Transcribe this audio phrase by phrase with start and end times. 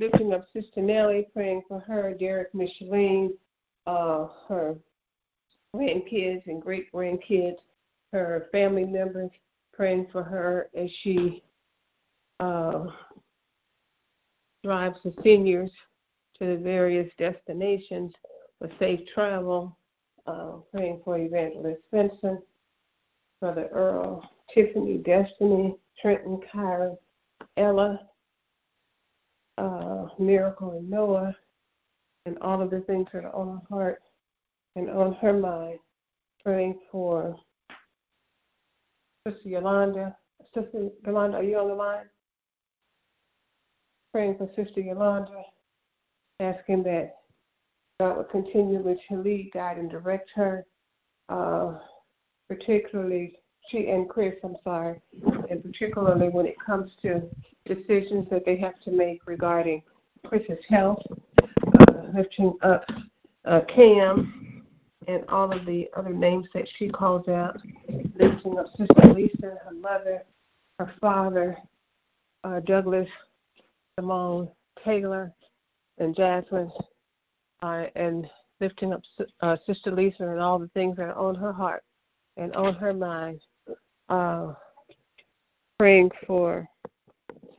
[0.00, 3.32] Lifting up Sister Nellie, praying for her, Derek Micheline,
[3.86, 4.76] uh, her
[5.74, 7.58] grandkids and great grandkids,
[8.12, 9.30] her family members,
[9.72, 11.42] praying for her as she
[12.40, 12.86] uh,
[14.64, 15.70] drives the seniors
[16.38, 18.12] to the various destinations
[18.58, 19.76] for safe travel,
[20.26, 22.40] uh, praying for Evangelist Vincent,
[23.40, 26.96] Brother Earl, Tiffany, Destiny, Trenton, Kyra,
[27.56, 28.00] Ella,
[29.58, 31.34] uh, Miracle, and Noah,
[32.26, 34.02] and all of the things that are on her heart
[34.74, 35.78] and on her mind,
[36.44, 37.36] praying for
[39.26, 40.16] Sister Yolanda.
[40.54, 42.06] Sister Yolanda, are you on the line?
[44.12, 45.42] Praying for Sister Yolanda,
[46.40, 47.16] asking that
[47.98, 50.66] God would continually to lead, guide, and direct her,
[51.28, 51.78] uh,
[52.48, 55.00] particularly she and Chris, I'm sorry,
[55.50, 57.22] and particularly when it comes to
[57.64, 59.82] decisions that they have to make regarding
[60.24, 61.02] Chris's health,
[61.42, 62.84] uh, lifting up
[63.44, 64.64] uh, Cam,
[65.08, 67.56] and all of the other names that she calls out,
[68.18, 70.22] lifting up Sister Lisa, her mother,
[70.78, 71.56] her father,
[72.44, 73.08] uh, Douglas,
[73.98, 74.48] Simone,
[74.84, 75.32] Taylor,
[75.98, 76.70] and Jasmine,
[77.62, 78.28] uh, and
[78.60, 79.02] lifting up
[79.40, 81.82] uh, Sister Lisa and all the things that are on her heart
[82.36, 83.40] and on her mind.
[84.08, 84.54] Uh,
[85.78, 86.68] praying for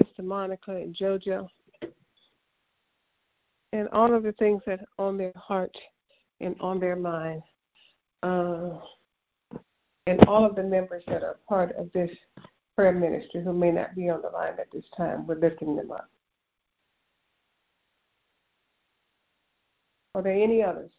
[0.01, 1.47] Sister Monica and JoJo,
[3.73, 5.75] and all of the things that are on their heart
[6.39, 7.41] and on their mind,
[8.23, 8.79] uh,
[10.07, 12.11] and all of the members that are part of this
[12.75, 15.91] prayer ministry who may not be on the line at this time, we're lifting them
[15.91, 16.09] up.
[20.15, 20.91] Are there any others?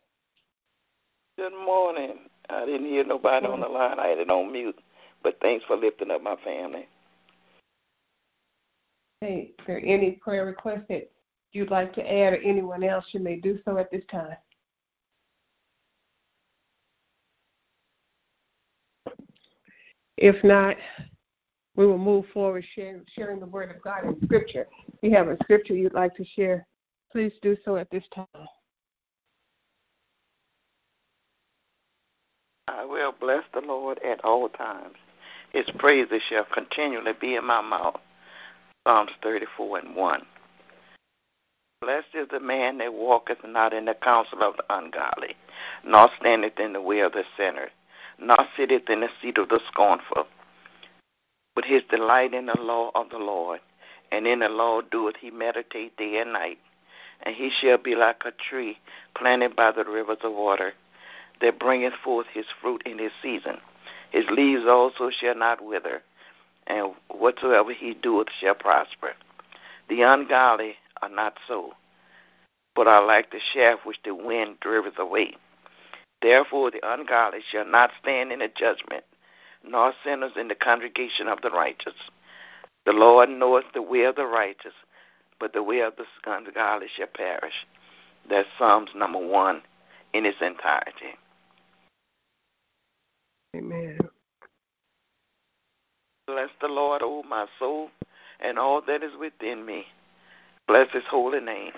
[1.37, 2.19] Good morning.
[2.51, 3.99] I didn't hear nobody on the line.
[3.99, 4.79] I had it on mute.
[5.23, 6.89] But thanks for lifting up my family.
[9.21, 11.11] Hey, is there any prayer requests that
[11.53, 14.37] you'd like to add or anyone else, you may do so at this time.
[20.17, 20.77] If not,
[21.77, 24.67] we will move forward sharing, sharing the word of God in Scripture.
[24.89, 26.67] If you have a scripture you'd like to share,
[27.13, 28.27] please do so at this time.
[32.67, 34.97] I will bless the Lord at all times.
[35.53, 38.01] His praises shall continually be in my mouth.
[38.87, 40.27] Psalms 34 and 1.
[41.81, 45.37] Blessed is the man that walketh not in the counsel of the ungodly,
[45.85, 47.69] nor standeth in the way of the sinner,
[48.19, 50.27] nor sitteth in the seat of the scornful.
[51.55, 53.61] But his delight in the law of the Lord,
[54.11, 56.59] and in the law doeth he meditate day and night.
[57.23, 58.79] And he shall be like a tree
[59.15, 60.75] planted by the rivers of water,
[61.41, 63.61] that bringeth forth his fruit in his season.
[64.11, 66.03] His leaves also shall not wither,
[66.67, 69.15] and whatsoever he doeth shall prosper.
[69.89, 71.75] The ungodly are not so,
[72.75, 75.37] but are like the shaft which the wind driveth away.
[76.21, 79.05] Therefore the ungodly shall not stand in the judgment,
[79.65, 81.95] nor sinners in the congregation of the righteous.
[82.87, 84.75] The Lord knoweth the way of the righteous,
[85.39, 87.67] but the way of the ungodly shall perish.
[88.29, 89.63] That's Psalms number one
[90.13, 91.17] in its entirety.
[93.57, 93.99] Amen.
[96.27, 97.89] Bless the Lord, O my soul,
[98.41, 99.87] and all that is within me.
[100.67, 101.73] Bless his holy name.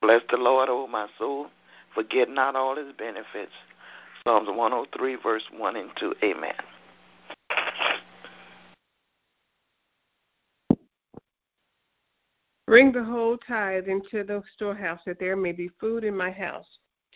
[0.00, 1.48] Bless the Lord, O my soul.
[1.94, 3.52] Forget not all his benefits.
[4.24, 6.14] Psalms 103, verse 1 and 2.
[6.24, 6.54] Amen.
[12.66, 16.66] Bring the whole tithe into the storehouse, that there may be food in my house.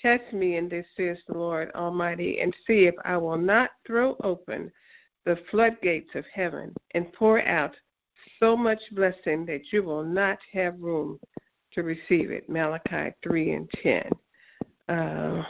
[0.02, 4.16] Test me in this, says the Lord Almighty, and see if I will not throw
[4.25, 4.71] open
[5.25, 7.76] the floodgates of heaven and pour out
[8.40, 11.21] so much blessing that you will not have room
[11.75, 12.49] to receive it.
[12.49, 14.11] Malachi 3 and 10.
[14.88, 15.44] Uh,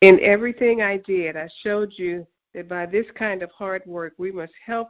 [0.00, 4.32] in everything I did, I showed you that by this kind of hard work, we
[4.32, 4.88] must help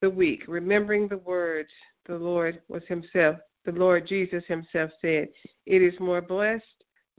[0.00, 1.70] the weak, remembering the words
[2.06, 5.28] the Lord was Himself, the Lord Jesus Himself said,
[5.66, 6.64] It is more blessed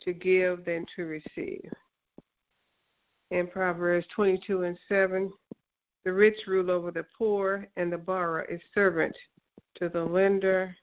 [0.02, 1.70] to give than to receive.
[3.30, 5.32] In Proverbs 22 and 7,
[6.04, 9.16] the rich rule over the poor, and the borrower is servant
[9.76, 10.76] to the lender.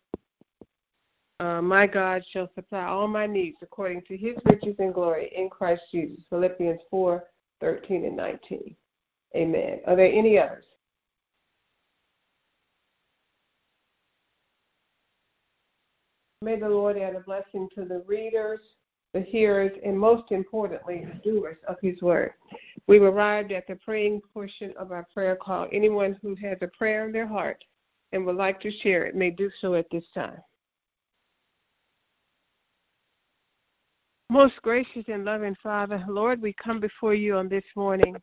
[1.41, 5.49] Uh, my God shall supply all my needs according to his riches and glory in
[5.50, 6.25] Christ Jesus.
[6.31, 7.25] Philippians 4
[7.61, 8.77] 13 and 19.
[9.37, 9.81] Amen.
[9.87, 10.65] Are there any others?
[16.40, 18.61] May the Lord add a blessing to the readers,
[19.12, 22.33] the hearers, and most importantly, the doers of His word.
[22.87, 25.66] We've arrived at the praying portion of our prayer call.
[25.73, 27.64] Anyone who has a prayer in their heart
[28.12, 30.38] and would like to share it may do so at this time.
[34.30, 38.14] Most gracious and loving Father, Lord, we come before you on this morning.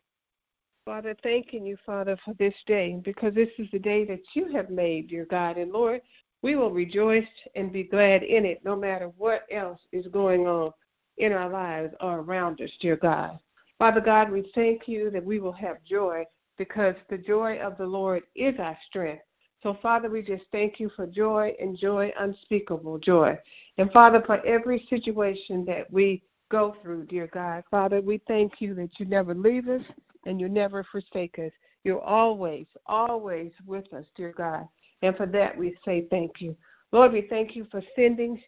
[0.85, 4.69] Father, thanking you, Father, for this day, because this is the day that you have
[4.69, 5.57] made, dear God.
[5.57, 6.01] And Lord,
[6.41, 10.71] we will rejoice and be glad in it, no matter what else is going on
[11.17, 13.39] in our lives or around us, dear God.
[13.79, 16.23] Father God, we thank you that we will have joy
[16.57, 19.23] because the joy of the Lord is our strength.
[19.63, 23.37] So, Father, we just thank you for joy and joy, unspeakable joy.
[23.77, 28.75] And, Father, for every situation that we go through, dear God, Father, we thank you
[28.75, 29.81] that you never leave us
[30.25, 31.51] and you never forsake us.
[31.83, 34.67] You're always, always with us, dear God.
[35.05, 36.55] And for that, we say thank you.
[36.91, 38.41] Lord, we thank you for sending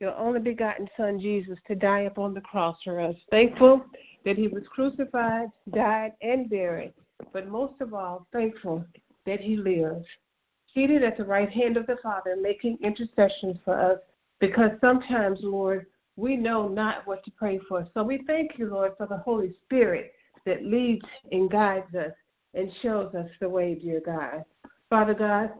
[0.00, 3.16] your only begotten Son, Jesus, to die upon the cross for us.
[3.30, 3.84] Thankful
[4.24, 6.94] that he was crucified, died, and buried.
[7.32, 8.84] But most of all, thankful
[9.26, 10.06] that he lives.
[10.72, 13.98] Seated at the right hand of the Father, making intercessions for us,
[14.38, 17.88] because sometimes, Lord, we know not what to pray for.
[17.92, 20.12] So we thank you, Lord, for the Holy Spirit
[20.46, 22.12] that leads and guides us
[22.54, 24.44] and shows us the way, dear God.
[24.90, 25.50] Father God,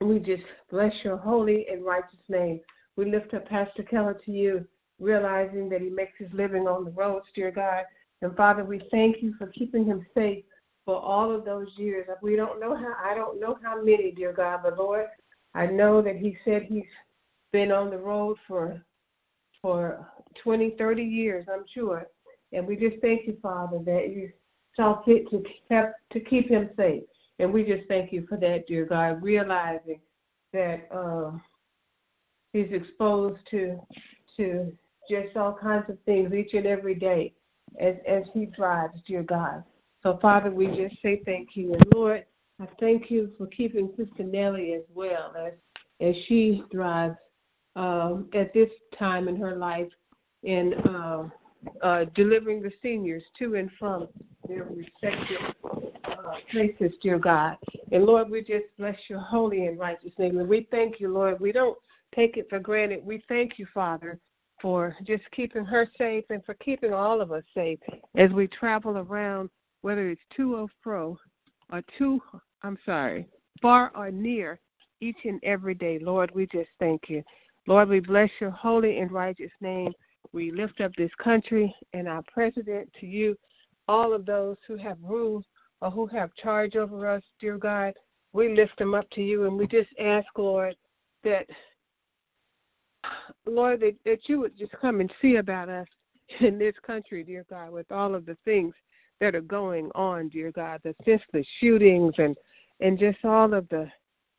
[0.00, 2.60] we just bless your holy and righteous name.
[2.96, 4.66] We lift up Pastor Keller to you,
[4.98, 7.84] realizing that he makes his living on the roads, dear God.
[8.22, 10.44] And Father, we thank you for keeping him safe
[10.86, 12.06] for all of those years.
[12.22, 15.06] We don't know how I don't know how many, dear God, but Lord,
[15.54, 16.84] I know that he said he's
[17.52, 18.82] been on the road for
[19.60, 20.06] for
[20.42, 22.06] 20, 30 years, I'm sure.
[22.52, 24.30] And we just thank you, Father, that you
[24.74, 27.02] saw fit to keep, to keep him safe.
[27.40, 30.00] And we just thank you for that, dear God, realizing
[30.52, 31.32] that uh,
[32.52, 33.80] he's exposed to
[34.36, 34.72] to
[35.08, 37.32] just all kinds of things each and every day
[37.80, 39.64] as as he drives, dear God.
[40.02, 41.72] So Father, we just say thank you.
[41.72, 42.26] And Lord,
[42.60, 45.54] I thank you for keeping Sister Nellie as well as
[46.00, 47.16] as she drives
[47.74, 49.88] um, at this time in her life
[50.42, 51.28] in uh,
[51.82, 54.08] uh, delivering the seniors to and from
[54.50, 55.54] their respective
[56.04, 57.56] uh, places, dear God.
[57.92, 60.38] And Lord, we just bless your holy and righteous name.
[60.38, 61.38] And we thank you, Lord.
[61.38, 61.78] We don't
[62.14, 63.04] take it for granted.
[63.04, 64.18] We thank you, Father,
[64.60, 67.78] for just keeping her safe and for keeping all of us safe
[68.16, 69.50] as we travel around,
[69.82, 71.16] whether it's to or fro
[71.72, 72.20] or to,
[72.64, 73.28] I'm sorry,
[73.62, 74.58] far or near
[75.00, 76.00] each and every day.
[76.00, 77.22] Lord, we just thank you.
[77.68, 79.92] Lord, we bless your holy and righteous name.
[80.32, 83.36] We lift up this country and our president to you,
[83.90, 85.44] all of those who have ruled
[85.80, 87.92] or who have charge over us, dear God.
[88.32, 90.76] We lift them up to you and we just ask, Lord,
[91.24, 91.46] that
[93.46, 95.88] Lord, that, that you would just come and see about us
[96.40, 98.74] in this country, dear God, with all of the things
[99.18, 102.36] that are going on, dear God, the senseless shootings and
[102.78, 103.90] and just all of the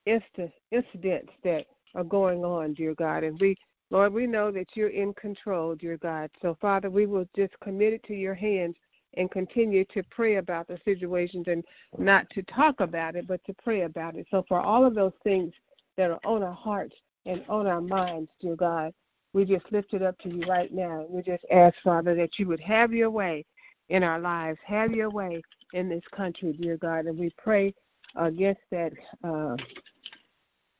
[0.05, 3.25] incidents that are going on, dear God.
[3.25, 3.57] And we
[3.89, 6.29] Lord, we know that you're in control, dear God.
[6.41, 8.75] So, Father, we will just commit it to your hands
[9.15, 11.63] and continue to pray about the situations and
[11.97, 14.25] not to talk about it, but to pray about it.
[14.31, 15.53] So, for all of those things
[15.97, 18.93] that are on our hearts and on our minds, dear God,
[19.33, 21.05] we just lift it up to you right now.
[21.09, 23.45] We just ask, Father, that you would have your way
[23.89, 25.41] in our lives, have your way
[25.73, 27.05] in this country, dear God.
[27.05, 27.73] And we pray
[28.15, 29.55] against that uh,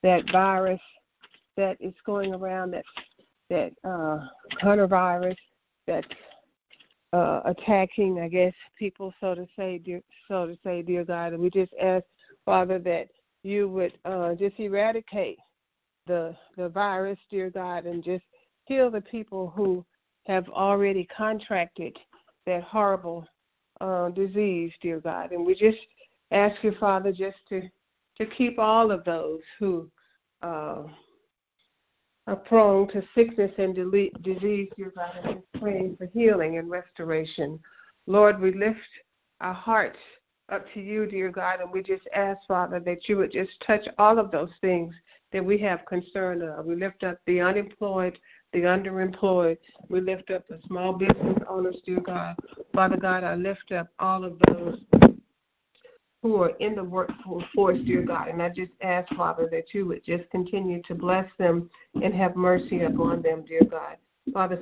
[0.03, 0.81] that virus
[1.57, 2.85] that is going around that
[3.49, 4.27] that uh,
[4.61, 5.35] coronavirus
[5.85, 6.07] that's
[7.13, 11.41] uh, attacking, I guess, people, so to say, dear, so to say, dear God, and
[11.41, 12.05] we just ask,
[12.45, 13.07] Father, that
[13.43, 15.37] you would uh, just eradicate
[16.07, 18.23] the the virus, dear God, and just
[18.65, 19.85] heal the people who
[20.27, 21.97] have already contracted
[22.45, 23.27] that horrible
[23.81, 25.77] uh, disease, dear God, and we just
[26.31, 27.61] ask you, Father, just to
[28.17, 29.89] to keep all of those who
[30.41, 30.83] uh,
[32.31, 37.59] are prone to sickness and disease, dear God, just praying for healing and restoration.
[38.07, 38.79] Lord, we lift
[39.41, 39.99] our hearts
[40.49, 43.85] up to you, dear God, and we just ask, Father, that you would just touch
[43.97, 44.95] all of those things
[45.33, 46.65] that we have concern of.
[46.65, 48.17] We lift up the unemployed,
[48.53, 49.57] the underemployed.
[49.89, 52.37] We lift up the small business owners, dear God.
[52.73, 54.79] Father God, I lift up all of those
[56.21, 58.27] who are in the workforce, dear God.
[58.27, 61.69] And I just ask, Father, that you would just continue to bless them
[62.01, 63.97] and have mercy upon them, dear God.
[64.31, 64.61] Father,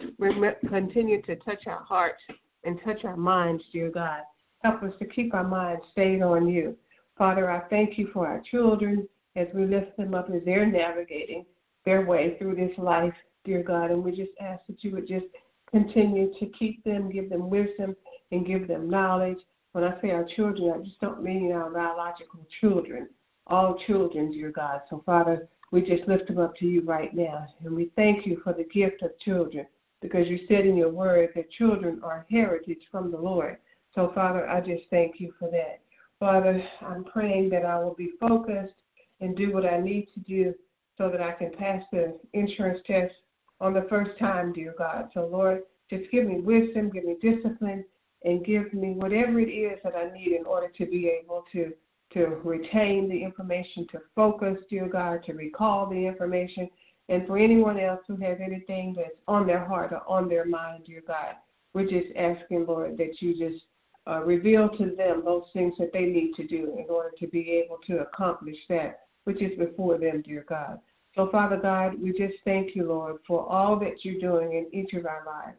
[0.70, 2.22] continue to touch our hearts
[2.64, 4.22] and touch our minds, dear God.
[4.64, 6.76] Help us to keep our minds stayed on you.
[7.18, 11.46] Father, I thank you for our children as we lift them up as they're navigating
[11.86, 13.14] their way through this life,
[13.44, 13.92] dear God.
[13.92, 15.26] And we just ask that you would just
[15.70, 17.96] continue to keep them, give them wisdom,
[18.32, 19.40] and give them knowledge
[19.80, 23.08] when I say our children, I just don't mean our biological children,
[23.48, 24.82] all children, dear God.
[24.90, 27.48] So, Father, we just lift them up to you right now.
[27.64, 29.66] And we thank you for the gift of children
[30.02, 33.58] because you said in your word that children are heritage from the Lord.
[33.96, 35.80] So, Father, I just thank you for that.
[36.20, 38.82] Father, I'm praying that I will be focused
[39.22, 40.54] and do what I need to do
[40.98, 43.14] so that I can pass the insurance test
[43.62, 45.10] on the first time, dear God.
[45.14, 47.86] So, Lord, just give me wisdom, give me discipline,
[48.24, 51.74] and give me whatever it is that I need in order to be able to
[52.14, 56.68] to retain the information, to focus, dear God, to recall the information,
[57.08, 60.86] and for anyone else who has anything that's on their heart or on their mind,
[60.86, 61.36] dear God,
[61.74, 63.66] we're just asking, Lord, that you just
[64.08, 67.52] uh, reveal to them those things that they need to do in order to be
[67.52, 70.80] able to accomplish that which is before them, dear God.
[71.16, 74.94] So, Father God, we just thank you, Lord, for all that you're doing in each
[74.94, 75.58] of our lives.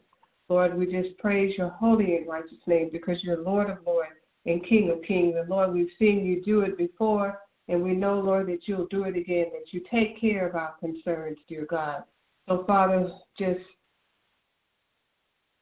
[0.51, 4.11] Lord, we just praise your holy and righteous name because you're Lord of Lords
[4.47, 5.37] and King of Kings.
[5.39, 9.05] And Lord, we've seen you do it before, and we know, Lord, that you'll do
[9.05, 12.03] it again, that you take care of our concerns, dear God.
[12.49, 13.61] So, Father, just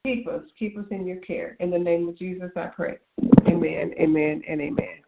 [0.03, 1.55] keep us, keep us in your care.
[1.59, 2.97] In the name of Jesus, I pray.
[3.47, 5.01] Amen, amen, and amen.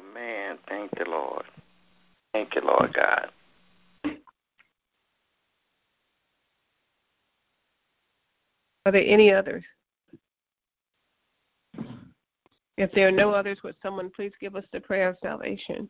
[0.00, 0.58] Amen.
[0.68, 1.44] Thank you, Lord.
[2.32, 3.30] Thank you, Lord God.
[8.86, 9.64] Are there any others?
[12.76, 15.88] If there are no others, would someone please give us the prayer of salvation?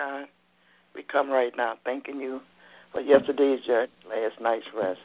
[0.00, 0.26] God,
[0.94, 2.40] we come right now thanking you
[2.92, 5.00] for yesterday's journey, last night's rest.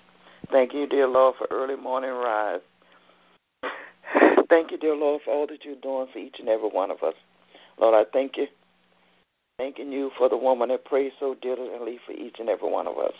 [0.52, 2.62] Thank you, dear Lord, for early morning rise.
[4.50, 7.04] Thank you, dear Lord, for all that you're doing for each and every one of
[7.04, 7.14] us.
[7.80, 8.48] Lord, I thank you.
[9.60, 12.98] Thanking you for the woman that prays so diligently for each and every one of
[12.98, 13.14] us.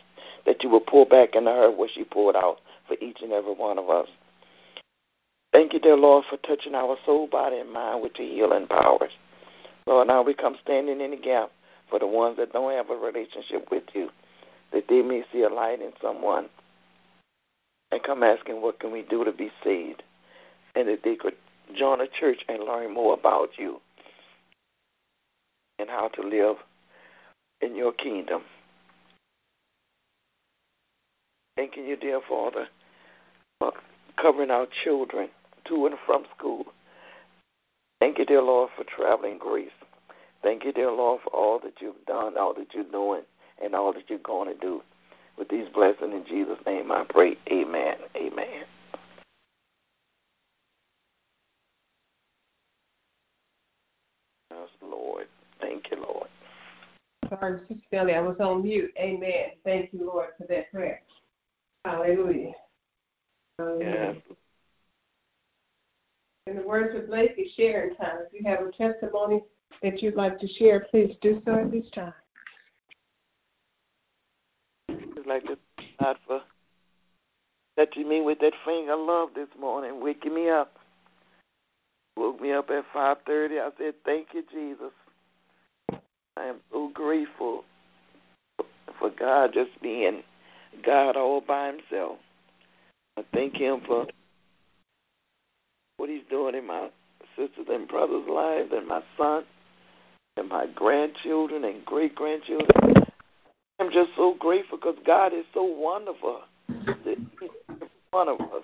[0.46, 3.54] That you will pour back into her what she poured out for each and every
[3.54, 4.08] one of us.
[5.52, 9.12] Thank you, dear Lord, for touching our soul, body, and mind with your healing powers.
[9.88, 11.52] Lord, now we come standing in the gap
[11.90, 14.10] for the ones that don't have a relationship with you,
[14.72, 16.48] that they may see a light in someone
[17.92, 20.04] and come asking what can we do to be saved,
[20.76, 21.36] and that they could
[21.76, 23.82] join a church and learn more about you
[25.80, 26.58] and how to live
[27.62, 28.44] in your kingdom.
[31.60, 32.70] Thanking you, dear Father,
[33.60, 33.74] for
[34.16, 35.28] covering our children
[35.68, 36.64] to and from school.
[38.00, 39.68] Thank you, dear Lord, for traveling grace.
[40.42, 43.24] Thank you, dear Lord, for all that you've done, all that you're doing,
[43.62, 44.82] and all that you're going to do.
[45.38, 47.36] With these blessings in Jesus' name, I pray.
[47.52, 47.96] Amen.
[48.16, 48.64] Amen.
[54.50, 55.26] Yes, Lord.
[55.60, 56.30] Thank you, Lord.
[57.28, 58.94] Sorry, Sister I was on mute.
[58.98, 59.50] Amen.
[59.66, 61.02] Thank you, Lord, for that prayer.
[61.86, 62.54] Hallelujah.
[63.58, 64.16] Hallelujah.
[64.28, 64.38] Yes.
[66.48, 68.20] In the words of Blake, it's sharing time.
[68.26, 69.44] If you have a testimony
[69.84, 72.14] that you'd like to share, please do so at this time.
[74.90, 75.58] I'd like to
[76.00, 76.42] God for
[77.78, 80.76] touching me with that finger of love this morning, waking me up.
[82.18, 83.62] Woke me up at 5.30.
[83.62, 84.92] I said, thank you, Jesus.
[86.36, 87.64] I am so grateful
[88.98, 90.24] for God just being
[90.86, 92.18] God all by himself.
[93.18, 94.08] I thank him for
[95.98, 96.90] what he's doing in my
[97.36, 99.44] sisters and brothers' lives and my son
[100.38, 103.06] and my grandchildren and great-grandchildren.
[103.80, 107.50] I'm just so grateful because God is so wonderful and every
[108.12, 108.64] one of us.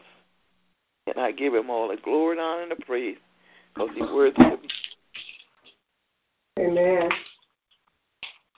[1.08, 3.18] And I give him all the glory and honor and the praise
[3.74, 4.68] because he's worthy to be.
[6.60, 7.10] Amen.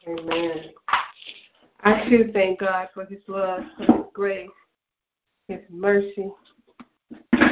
[0.07, 0.76] Amen.
[1.87, 4.49] I too thank God for his love, for his grace,
[5.47, 6.29] his mercy.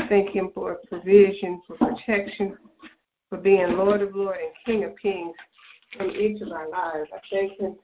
[0.09, 2.57] Thank him for provision, for protection,
[3.29, 5.33] for being Lord of Lords and King of Kings
[6.01, 7.09] in each of our lives.
[7.13, 7.77] I thank him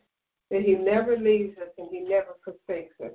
[0.50, 3.12] that he never leaves us and he never forsakes us.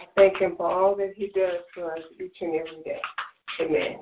[0.00, 3.00] I thank him for all that he does for us each and every day.
[3.60, 4.00] Amen.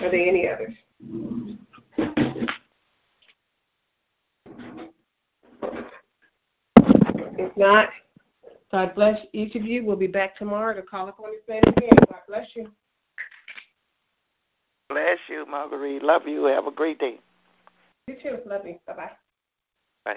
[0.00, 0.74] Are there any others?
[7.44, 7.90] If not,
[8.72, 9.84] God bless each of you.
[9.84, 11.96] We'll be back tomorrow to call upon his name again.
[12.08, 12.70] God bless you.
[14.88, 16.02] Bless you, Marguerite.
[16.02, 16.44] Love you.
[16.44, 17.20] Have a great day.
[18.06, 18.38] You too.
[18.46, 18.78] Love you.
[18.86, 19.10] Bye bye.
[20.04, 20.16] Bye.